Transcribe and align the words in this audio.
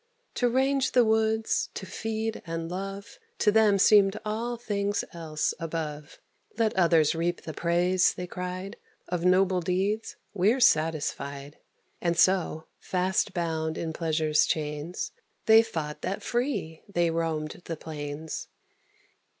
To 0.33 0.49
range 0.49 0.93
the 0.93 1.05
woods, 1.05 1.69
to 1.75 1.85
feed 1.85 2.41
and 2.47 2.71
love, 2.71 3.19
To 3.37 3.51
them 3.51 3.77
seemed 3.77 4.19
all 4.25 4.57
things 4.57 5.03
else 5.13 5.53
above. 5.59 6.19
"Let 6.57 6.73
others 6.75 7.13
reap 7.13 7.43
the 7.43 7.53
praise," 7.53 8.11
they 8.15 8.25
cried, 8.25 8.77
"Of 9.09 9.25
noble 9.25 9.61
deeds: 9.61 10.15
we're 10.33 10.59
satisfied." 10.59 11.59
And 12.01 12.17
so, 12.17 12.65
fast 12.79 13.35
bound 13.35 13.77
in 13.77 13.93
Pleasure's 13.93 14.47
chains, 14.47 15.11
They 15.45 15.61
thought 15.61 16.01
that 16.01 16.23
free 16.23 16.81
they 16.91 17.11
roamed 17.11 17.61
the 17.65 17.77
plains. 17.77 18.47